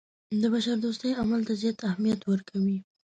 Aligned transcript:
د 0.41 0.43
بشردوستۍ 0.53 1.11
عمل 1.21 1.41
ته 1.47 1.53
زیات 1.61 1.77
اهمیت 1.89 2.21
ورکوي. 2.31 2.77